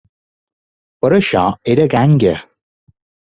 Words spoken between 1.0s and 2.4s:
Però això era ganga!